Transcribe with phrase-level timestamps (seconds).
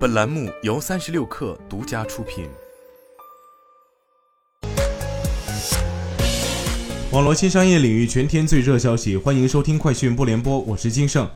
[0.00, 2.48] 本栏目由三十六氪独家出品。
[7.12, 11.28] 网络新商业领域全天最热消息，欢迎收听快讯不联播，我是金盛。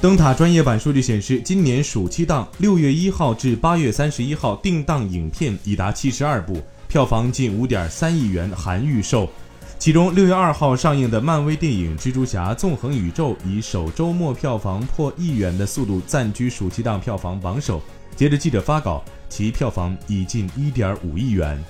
[0.00, 9.30] 灯塔专业版数据显示，今年暑期档六月一号至八月三十一号定档影片已达七十二部，票房近五点三亿元，含预售。
[9.82, 17.82] 其中，六月二号上映的漫威电影《蜘蛛侠：纵横宇宙》以首周末票房破亿元的速度暂居暑期档票房榜首。
[18.14, 21.60] 截至，记者发稿，其票房已近一点五亿元。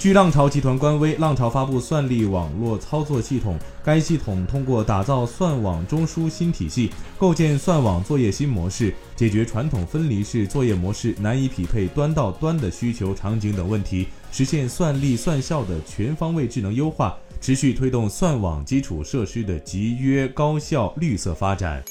[0.00, 3.58] 据浪潮集团官微，浪潮发布算力网络操作系统。
[3.84, 21.84] 该系统通过打造算网中枢新体系，构建算网作业新模式，解决传统分离式作业模式难以匹配端到端的需求场景等问题，实现算力算效的全方位智能优化，持续推动算网基础设施的集约高效绿色发展。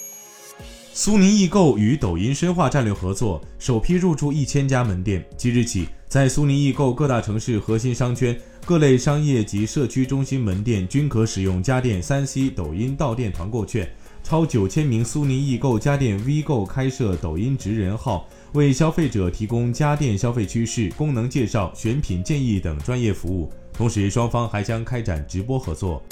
[0.91, 5.23] 苏宁易购与抖音深化战略合作，首批入驻一千家门店。
[5.37, 13.89] 即日起，在苏宁易购各大城市核心商圈、各类商业及社区中心门店均可使用家电三 C 抖音到店团购券。
[14.23, 23.49] 超九千名苏宁易购家电 V 购开设抖音职人号，为消费者提供家电消费趋势、功能介绍、选品建议等专业服务。
[23.71, 26.03] 同时，双方还将开展直播合作。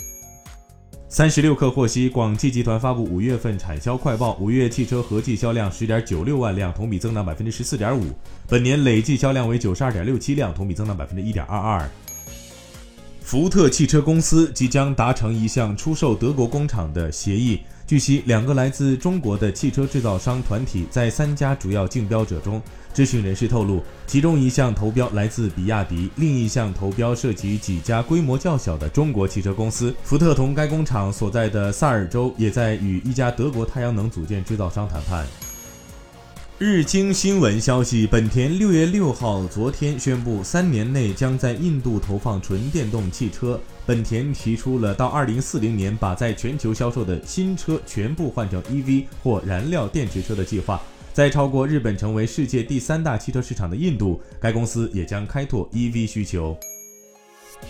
[1.09, 8.07] 三十六氪获悉，广汽集团发布五月份产销快报，五月汽车合计销量十点九六万辆，同比增长百分之十四点五，
[8.45, 11.89] 本年累计销量为九十二点六七辆，同比增长百分之一点二二。
[13.21, 17.61] 福特汽车公司即将达成一项出售德国工厂的协议。
[17.87, 22.61] 据悉，两个来自中国的汽车制造商团体在三家主要竞标者中，
[22.93, 29.95] 知情人士透露，其中一项投标来自比亚迪，另一项投标涉及几家规模较小的中国汽车公司。
[30.03, 35.25] 福特同该工厂所在的萨尔州也在与一家德国太阳能组件制造商谈判。
[36.59, 43.61] 日经新闻消息，本田六月六号昨天宣布，三年内将在印度投放纯电动汽车。
[43.85, 50.81] 本田提出了到二零四零年把在全球销售的新车全部换成 EV 或燃料电池车的计划。
[51.13, 56.57] 在超过日本成为世界第三大汽车市场的印度，该公司也将开拓 EV 需求。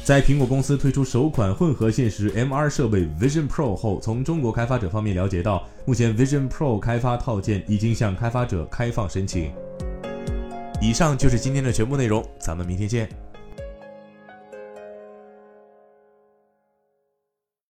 [0.03, 9.51] 在苹果公司推出首款混合现实 MR 设备 Vision Pro 后，从中国开发者方面了解到，目前 Vision Pro 开发套件已经向开发者开放申请。
[10.81, 13.09] 以上就是今天的全部内容，咱们明天见。